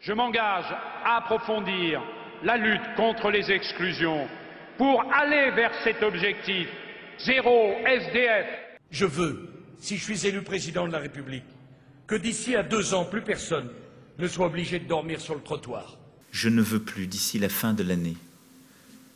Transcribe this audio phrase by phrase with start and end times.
[0.00, 0.64] Je m'engage
[1.04, 2.02] à approfondir
[2.42, 4.26] la lutte contre les exclusions
[4.78, 6.68] pour aller vers cet objectif
[7.18, 8.46] zéro SDF.
[8.90, 11.44] Je veux, si je suis élu président de la République,
[12.06, 13.68] que d'ici à deux ans, plus personne
[14.18, 15.98] ne soit obligé de dormir sur le trottoir.
[16.32, 18.16] Je ne veux plus, d'ici la fin de l'année,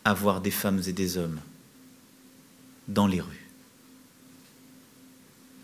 [0.04, 1.40] avoir des femmes et des hommes
[2.88, 3.43] dans les rues,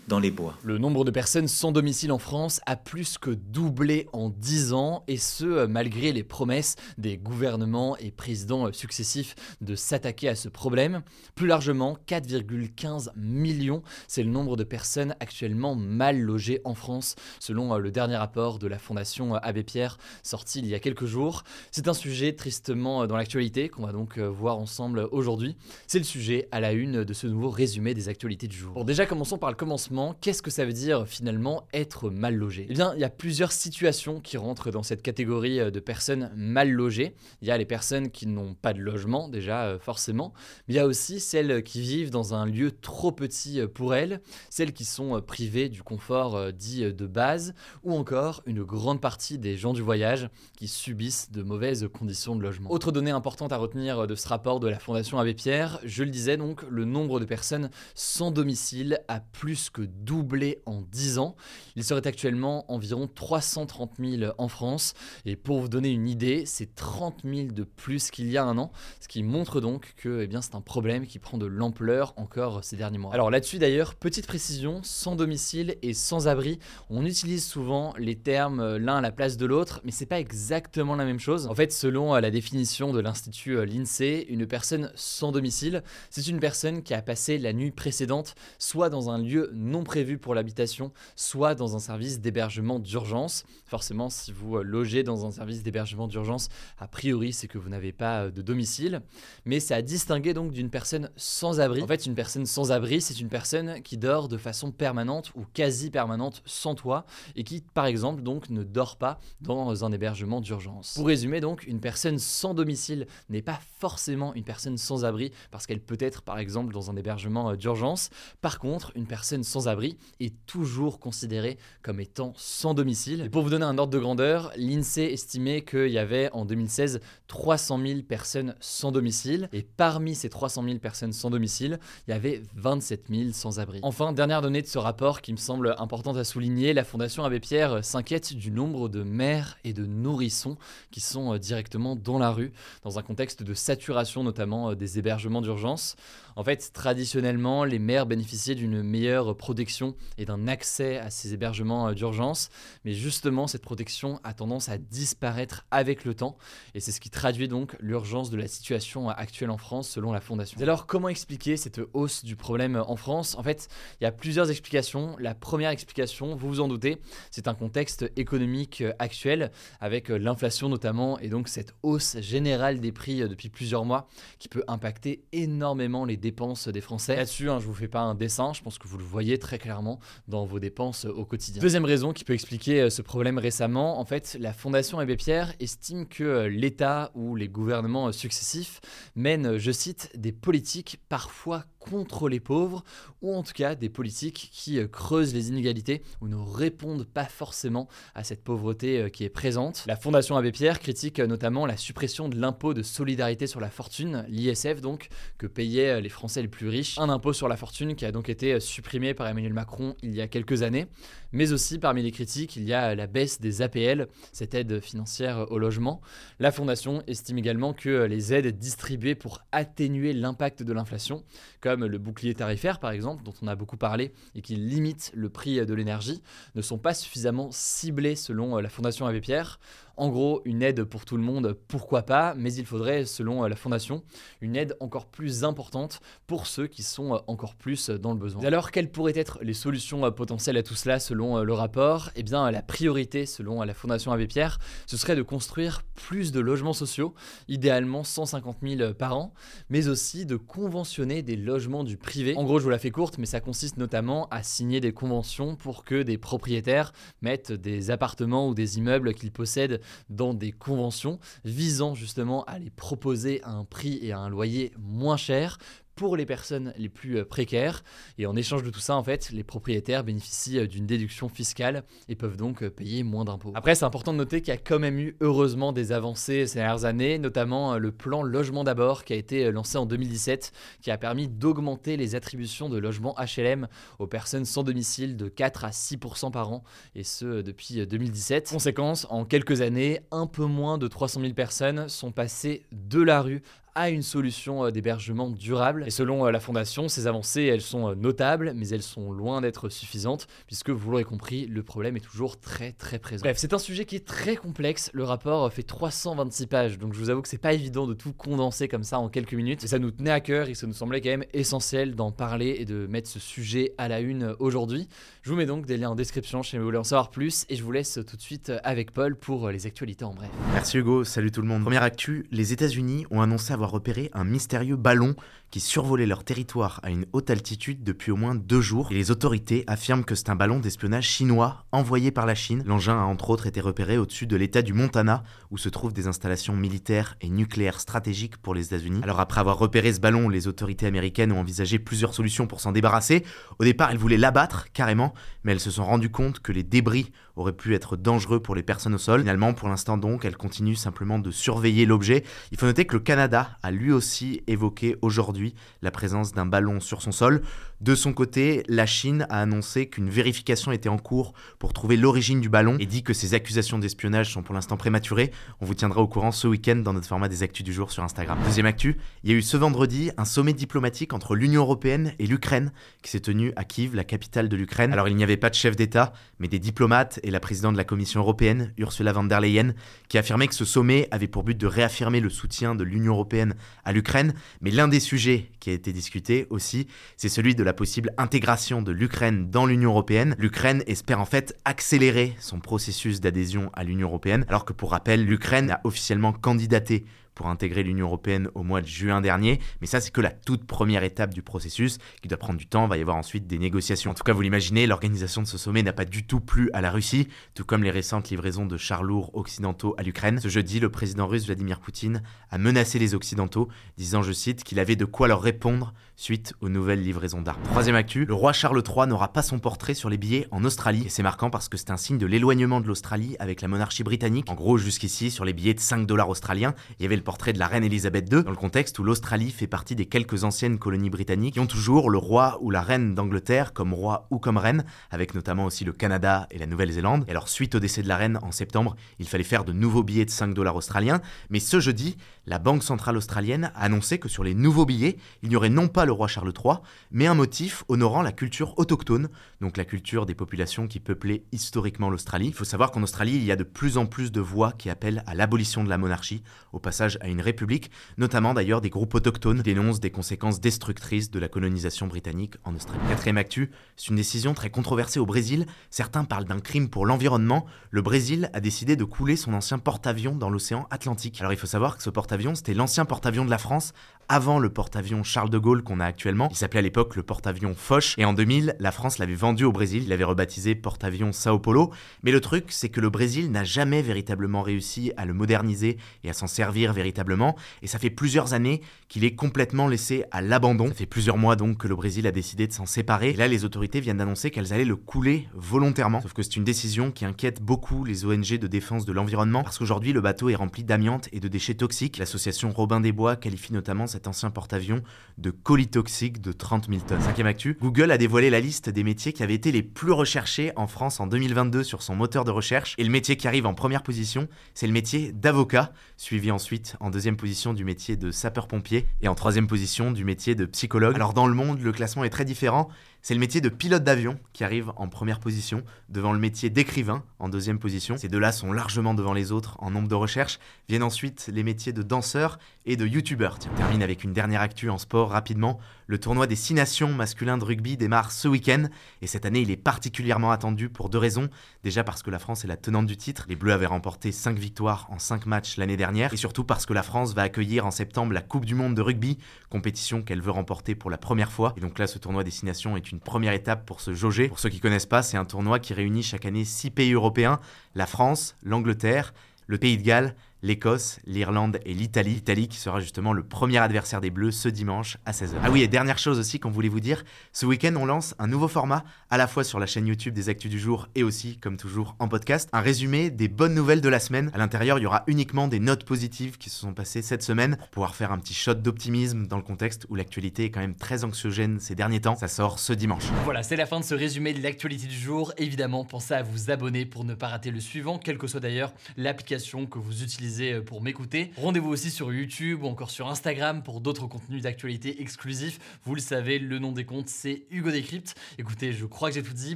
[0.07, 0.57] dans les bois.
[0.63, 5.03] Le nombre de personnes sans domicile en France a plus que doublé en 10 ans,
[5.07, 10.35] et ce euh, malgré les promesses des gouvernements et présidents euh, successifs de s'attaquer à
[10.35, 11.01] ce problème.
[11.35, 17.73] Plus largement, 4,15 millions, c'est le nombre de personnes actuellement mal logées en France, selon
[17.73, 21.43] euh, le dernier rapport de la Fondation Abbé Pierre sorti il y a quelques jours.
[21.71, 25.55] C'est un sujet tristement dans l'actualité qu'on va donc voir ensemble aujourd'hui.
[25.87, 28.73] C'est le sujet à la une de ce nouveau résumé des actualités du jour.
[28.73, 29.90] Bon, déjà commençons par le commencement
[30.21, 32.67] qu'est-ce que ça veut dire finalement être mal logé?
[32.69, 36.31] Eh bien, il y a plusieurs situations qui rentrent dans cette catégorie euh, de personnes
[36.35, 37.15] mal logées.
[37.41, 40.33] Il y a les personnes qui n'ont pas de logement, déjà euh, forcément,
[40.67, 43.93] mais il y a aussi celles qui vivent dans un lieu trop petit euh, pour
[43.93, 49.37] elles, celles qui sont privées du confort dit de base, ou encore une grande partie
[49.37, 52.71] des gens du voyage qui subissent de mauvaises conditions de logement.
[52.71, 56.09] Autre donnée importante à retenir de ce rapport de la Fondation Abbé Pierre, je le
[56.09, 61.35] disais donc, le nombre de personnes sans domicile a plus que doublé en 10 ans.
[61.75, 64.93] Il serait actuellement environ 330 000 en France.
[65.25, 68.57] Et pour vous donner une idée, c'est 30 000 de plus qu'il y a un
[68.57, 72.63] an, ce qui montre donc que eh c'est un problème qui prend de l'ampleur encore
[72.63, 73.13] ces derniers mois.
[73.13, 76.59] Alors là-dessus d'ailleurs, petite précision, sans domicile et sans abri,
[76.89, 80.19] on utilise souvent les termes euh, l'un à la place de l'autre, mais c'est pas
[80.19, 81.47] exactement la même chose.
[81.47, 86.27] En fait, selon euh, la définition de l'Institut euh, l'INSEE, une personne sans domicile, c'est
[86.27, 89.49] une personne qui a passé la nuit précédente soit dans un lieu
[89.79, 93.45] prévu pour l'habitation, soit dans un service d'hébergement d'urgence.
[93.65, 97.69] Forcément, si vous euh, logez dans un service d'hébergement d'urgence, a priori, c'est que vous
[97.69, 99.01] n'avez pas euh, de domicile.
[99.45, 101.81] Mais c'est à distinguer donc d'une personne sans abri.
[101.81, 105.45] En fait, une personne sans abri, c'est une personne qui dort de façon permanente ou
[105.53, 107.05] quasi permanente sans toit
[107.35, 110.93] et qui, par exemple, donc ne dort pas dans un hébergement d'urgence.
[110.95, 115.65] Pour résumer, donc, une personne sans domicile n'est pas forcément une personne sans abri parce
[115.65, 118.09] qu'elle peut être, par exemple, dans un hébergement euh, d'urgence.
[118.41, 123.29] Par contre, une personne sans abri est toujours considéré comme étant sans domicile.
[123.31, 127.79] Pour vous donner un ordre de grandeur, l'INSEE estimait qu'il y avait en 2016 300
[127.85, 129.49] 000 personnes sans domicile.
[129.53, 133.79] Et parmi ces 300 000 personnes sans domicile, il y avait 27 000 sans-abri.
[133.83, 137.39] Enfin, dernière donnée de ce rapport qui me semble importante à souligner, la Fondation Abbé
[137.39, 140.57] Pierre s'inquiète du nombre de mères et de nourrissons
[140.91, 142.51] qui sont euh, directement dans la rue,
[142.83, 145.95] dans un contexte de saturation notamment euh, des hébergements d'urgence.
[146.41, 151.89] En fait, traditionnellement, les mères bénéficiaient d'une meilleure protection et d'un accès à ces hébergements
[151.89, 152.49] euh, d'urgence,
[152.83, 156.39] mais justement, cette protection a tendance à disparaître avec le temps,
[156.73, 160.19] et c'est ce qui traduit donc l'urgence de la situation actuelle en France selon la
[160.19, 160.59] Fondation.
[160.59, 163.35] Alors, comment expliquer cette hausse du problème en France?
[163.37, 163.67] En fait,
[163.99, 165.15] il y a plusieurs explications.
[165.19, 166.97] La première explication, vous vous en doutez,
[167.29, 172.79] c'est un contexte économique euh, actuel, avec euh, l'inflation notamment, et donc cette hausse générale
[172.79, 174.07] des prix depuis plusieurs mois,
[174.39, 176.30] qui peut impacter énormément les dépenses
[176.67, 177.15] des Français.
[177.15, 179.59] Là-dessus, hein, je vous fais pas un dessin, je pense que vous le voyez très
[179.59, 181.61] clairement dans vos dépenses au quotidien.
[181.61, 185.53] Deuxième raison qui peut expliquer euh, ce problème récemment, en fait, la Fondation Abbé Pierre
[185.59, 188.81] estime que euh, l'État ou les gouvernements euh, successifs
[189.15, 192.83] mènent, je cite, des politiques parfois contre les pauvres,
[193.21, 197.25] ou en tout cas des politiques qui euh, creusent les inégalités ou ne répondent pas
[197.25, 199.83] forcément à cette pauvreté euh, qui est présente.
[199.87, 203.69] La Fondation Abbé Pierre critique euh, notamment la suppression de l'impôt de solidarité sur la
[203.69, 206.97] fortune, l'ISF donc, que payaient les Français les plus riches.
[206.99, 210.21] Un impôt sur la fortune qui a donc été supprimé par Emmanuel Macron il y
[210.21, 210.87] a quelques années.
[211.33, 215.51] Mais aussi parmi les critiques, il y a la baisse des APL, cette aide financière
[215.51, 216.01] au logement.
[216.39, 221.23] La Fondation estime également que les aides distribuées pour atténuer l'impact de l'inflation,
[221.61, 225.29] comme le bouclier tarifaire par exemple, dont on a beaucoup parlé et qui limite le
[225.29, 226.21] prix de l'énergie,
[226.55, 229.59] ne sont pas suffisamment ciblées selon la Fondation Abbé Pierre.
[229.97, 233.55] En gros, une aide pour tout le monde, pourquoi pas, mais il faudrait, selon la
[233.55, 234.03] Fondation,
[234.39, 238.43] une aide encore plus importante pour ceux qui sont encore plus dans le besoin.
[238.43, 242.23] Alors, quelles pourraient être les solutions potentielles à tout cela selon selon le rapport, eh
[242.23, 244.57] bien, la priorité, selon la Fondation Abbé Pierre,
[244.87, 247.13] ce serait de construire plus de logements sociaux,
[247.47, 249.31] idéalement 150 000 par an,
[249.69, 252.35] mais aussi de conventionner des logements du privé.
[252.37, 255.55] En gros, je vous la fais courte, mais ça consiste notamment à signer des conventions
[255.55, 256.91] pour que des propriétaires
[257.21, 259.79] mettent des appartements ou des immeubles qu'ils possèdent
[260.09, 264.73] dans des conventions visant justement à les proposer à un prix et à un loyer
[264.79, 265.59] moins cher
[265.95, 267.83] pour les personnes les plus euh, précaires.
[268.17, 271.83] Et en échange de tout ça, en fait, les propriétaires bénéficient euh, d'une déduction fiscale
[272.09, 273.51] et peuvent donc euh, payer moins d'impôts.
[273.55, 276.59] Après, c'est important de noter qu'il y a quand même eu heureusement des avancées ces
[276.59, 280.51] dernières années, notamment le plan Logement d'abord qui a été lancé en 2017,
[280.81, 283.67] qui a permis d'augmenter les attributions de logements HLM
[283.99, 286.63] aux personnes sans domicile de 4 à 6% par an,
[286.95, 288.49] et ce depuis 2017.
[288.51, 293.21] Conséquence, en quelques années, un peu moins de 300 000 personnes sont passées de la
[293.21, 293.41] rue
[293.75, 295.83] à une solution euh, d'hébergement durable.
[295.87, 299.41] Et selon euh, la Fondation, ces avancées, elles sont euh, notables, mais elles sont loin
[299.41, 303.23] d'être suffisantes, puisque vous l'aurez compris, le problème est toujours très très présent.
[303.23, 304.89] Bref, c'est un sujet qui est très complexe.
[304.93, 308.13] Le rapport fait 326 pages, donc je vous avoue que c'est pas évident de tout
[308.13, 309.63] condenser comme ça en quelques minutes.
[309.63, 312.57] Et ça nous tenait à cœur et ça nous semblait quand même essentiel d'en parler
[312.59, 314.87] et de mettre ce sujet à la une aujourd'hui.
[315.23, 317.55] Je vous mets donc des liens en description si vous voulez en savoir plus, et
[317.55, 320.29] je vous laisse tout de suite avec Paul pour les actualités en bref.
[320.53, 321.63] Merci Hugo, salut tout le monde.
[321.63, 325.15] Première actu, les États-Unis ont annoncé avoir repéré un mystérieux ballon
[325.51, 328.87] qui survolait leur territoire à une haute altitude depuis au moins deux jours.
[328.91, 332.63] Et les autorités affirment que c'est un ballon d'espionnage chinois envoyé par la Chine.
[332.65, 336.07] L'engin a entre autres été repéré au-dessus de l'état du Montana, où se trouvent des
[336.07, 339.01] installations militaires et nucléaires stratégiques pour les États-Unis.
[339.03, 342.71] Alors après avoir repéré ce ballon, les autorités américaines ont envisagé plusieurs solutions pour s'en
[342.71, 343.25] débarrasser.
[343.59, 345.13] Au départ, elles voulaient l'abattre carrément,
[345.43, 348.63] mais elles se sont rendues compte que les débris auraient pu être dangereux pour les
[348.63, 349.21] personnes au sol.
[349.21, 352.23] Finalement, pour l'instant donc, elles continuent simplement de surveiller l'objet.
[352.51, 356.79] Il faut noter que le Canada a lui aussi évoqué aujourd'hui la présence d'un ballon
[356.79, 357.41] sur son sol.
[357.81, 362.39] De son côté, la Chine a annoncé qu'une vérification était en cours pour trouver l'origine
[362.39, 365.31] du ballon et dit que ces accusations d'espionnage sont pour l'instant prématurées.
[365.61, 368.03] On vous tiendra au courant ce week-end dans notre format des actus du jour sur
[368.03, 368.37] Instagram.
[368.45, 372.27] Deuxième actu, il y a eu ce vendredi un sommet diplomatique entre l'Union européenne et
[372.27, 374.93] l'Ukraine qui s'est tenu à Kiev, la capitale de l'Ukraine.
[374.93, 377.77] Alors il n'y avait pas de chef d'État, mais des diplomates et la présidente de
[377.77, 379.73] la Commission européenne, Ursula von der Leyen,
[380.09, 383.55] qui affirmait que ce sommet avait pour but de réaffirmer le soutien de l'Union européenne
[383.85, 384.33] à l'Ukraine.
[384.61, 386.87] Mais l'un des sujets qui a été discuté aussi,
[387.17, 390.35] c'est celui de la possible intégration de l'Ukraine dans l'Union européenne.
[390.37, 395.25] L'Ukraine espère en fait accélérer son processus d'adhésion à l'Union européenne, alors que pour rappel,
[395.25, 397.05] l'Ukraine a officiellement candidaté
[397.41, 399.59] pour intégrer l'Union européenne au mois de juin dernier.
[399.81, 402.85] Mais ça, c'est que la toute première étape du processus qui doit prendre du temps.
[402.85, 404.11] Il va y avoir ensuite des négociations.
[404.11, 406.81] En tout cas, vous l'imaginez, l'organisation de ce sommet n'a pas du tout plu à
[406.81, 410.39] la Russie, tout comme les récentes livraisons de chars lourds occidentaux à l'Ukraine.
[410.39, 412.21] Ce jeudi, le président russe Vladimir Poutine
[412.51, 416.69] a menacé les Occidentaux, disant, je cite, qu'il avait de quoi leur répondre suite aux
[416.69, 417.63] nouvelles livraisons d'armes.
[417.63, 421.05] Troisième actu, le roi Charles III n'aura pas son portrait sur les billets en Australie.
[421.07, 424.03] Et c'est marquant parce que c'est un signe de l'éloignement de l'Australie avec la monarchie
[424.03, 424.47] britannique.
[424.47, 427.30] En gros, jusqu'ici, sur les billets de 5 dollars australiens, il y avait le portrait
[427.31, 430.77] de la reine Elisabeth II, dans le contexte où l'Australie fait partie des quelques anciennes
[430.77, 434.57] colonies britanniques qui ont toujours le roi ou la reine d'Angleterre comme roi ou comme
[434.57, 437.25] reine, avec notamment aussi le Canada et la Nouvelle-Zélande.
[437.27, 440.25] Alors, suite au décès de la reine en septembre, il fallait faire de nouveaux billets
[440.25, 441.21] de 5 dollars australiens.
[441.49, 445.49] Mais ce jeudi, la Banque centrale australienne a annoncé que sur les nouveaux billets, il
[445.49, 446.75] n'y aurait non pas le roi Charles III,
[447.11, 449.29] mais un motif honorant la culture autochtone,
[449.61, 452.47] donc la culture des populations qui peuplaient historiquement l'Australie.
[452.47, 454.89] Il faut savoir qu'en Australie, il y a de plus en plus de voix qui
[454.89, 459.13] appellent à l'abolition de la monarchie, au passage à une république, notamment d'ailleurs des groupes
[459.15, 463.01] autochtones dénoncent des conséquences destructrices de la colonisation britannique en Australie.
[463.09, 465.65] Quatrième actu, c'est une décision très controversée au Brésil.
[465.89, 467.65] Certains parlent d'un crime pour l'environnement.
[467.89, 471.39] Le Brésil a décidé de couler son ancien porte-avions dans l'océan Atlantique.
[471.41, 473.93] Alors il faut savoir que ce porte-avions, c'était l'ancien porte-avions de la France
[474.31, 476.47] avant le porte-avions Charles de Gaulle qu'on a actuellement.
[476.51, 479.73] Il s'appelait à l'époque le porte-avions Foch et en 2000, la France l'avait vendu au
[479.73, 480.03] Brésil.
[480.03, 481.91] Il l'avait rebaptisé porte-avions Sao Paulo.
[482.23, 486.29] Mais le truc, c'est que le Brésil n'a jamais véritablement réussi à le moderniser et
[486.29, 487.57] à s'en servir véritablement.
[487.81, 490.87] Et ça fait plusieurs années qu'il est complètement laissé à l'abandon.
[490.87, 493.31] Ça fait plusieurs mois donc que le Brésil a décidé de s'en séparer.
[493.31, 496.21] Et là, les autorités viennent d'annoncer qu'elles allaient le couler volontairement.
[496.21, 499.77] Sauf que c'est une décision qui inquiète beaucoup les ONG de défense de l'environnement parce
[499.77, 502.17] qu'aujourd'hui, le bateau est rempli d'amiante et de déchets toxiques.
[502.17, 505.01] L'association Robin des Bois qualifie notamment cet ancien porte-avions
[505.39, 507.21] de colis toxique de 30 000 tonnes.
[507.21, 510.71] Cinquième actu, Google a dévoilé la liste des métiers qui avaient été les plus recherchés
[510.75, 512.93] en France en 2022 sur son moteur de recherche.
[512.99, 517.09] Et le métier qui arrive en première position, c'est le métier d'avocat, suivi ensuite en
[517.09, 521.15] deuxième position du métier de sapeur-pompier et en troisième position du métier de psychologue.
[521.15, 522.89] Alors dans le monde, le classement est très différent.
[523.23, 527.23] C'est le métier de pilote d'avion qui arrive en première position, devant le métier d'écrivain
[527.37, 528.17] en deuxième position.
[528.17, 530.57] Ces deux-là sont largement devant les autres en nombre de recherches.
[530.89, 533.59] Viennent ensuite les métiers de danseur et de youtubeur.
[533.71, 535.79] On termine avec une dernière actu en sport rapidement.
[536.07, 538.85] Le tournoi des 6 nations masculin de rugby démarre ce week-end
[539.21, 541.47] et cette année il est particulièrement attendu pour deux raisons.
[541.83, 544.57] Déjà parce que la France est la tenante du titre, les Bleus avaient remporté 5
[544.57, 547.91] victoires en 5 matchs l'année dernière et surtout parce que la France va accueillir en
[547.91, 549.37] septembre la Coupe du Monde de rugby,
[549.69, 551.73] compétition qu'elle veut remporter pour la première fois.
[551.77, 554.47] Et donc là ce tournoi des 6 nations est une première étape pour se jauger.
[554.47, 557.59] Pour ceux qui connaissent pas, c'est un tournoi qui réunit chaque année 6 pays européens,
[557.95, 559.33] la France, l'Angleterre,
[559.67, 562.35] le Pays de Galles, l'Écosse, l'Irlande et l'Italie.
[562.35, 565.55] L'Italie qui sera justement le premier adversaire des Bleus ce dimanche à 16h.
[565.63, 568.47] Ah oui, et dernière chose aussi qu'on voulait vous dire, ce week-end on lance un
[568.47, 571.57] nouveau format, à la fois sur la chaîne YouTube des Actus du jour et aussi,
[571.57, 574.51] comme toujours, en podcast, un résumé des bonnes nouvelles de la semaine.
[574.53, 577.77] À l'intérieur, il y aura uniquement des notes positives qui se sont passées cette semaine
[577.77, 580.95] pour pouvoir faire un petit shot d'optimisme dans le contexte où l'actualité est quand même
[580.95, 582.35] très anxiogène ces derniers temps.
[582.35, 583.23] Ça sort ce dimanche.
[583.45, 585.53] Voilà, c'est la fin de ce résumé de l'actualité du jour.
[585.57, 588.93] Évidemment, pensez à vous abonner pour ne pas rater le suivant, quelle que soit d'ailleurs
[589.17, 591.51] l'application que vous utilisez pour m'écouter.
[591.57, 595.79] Rendez-vous aussi sur YouTube ou encore sur Instagram pour d'autres contenus d'actualité exclusifs.
[596.03, 598.35] Vous le savez, le nom des comptes, c'est Hugo Décrypte.
[598.57, 599.75] Écoutez, je crois que j'ai tout dit.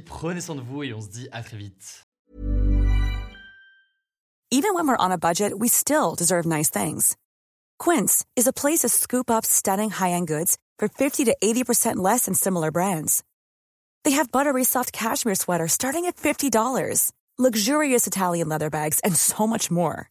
[0.00, 2.04] Prenez soin de vous et on se dit à très vite.
[4.52, 7.16] Even when we're on a budget, we still deserve nice things.
[7.78, 12.26] Quince is a place to scoop up stunning high-end goods for 50 to 80% less
[12.26, 13.24] than similar brands.
[14.04, 19.48] They have buttery soft cashmere sweaters starting at $50, luxurious Italian leather bags, and so
[19.48, 20.10] much more.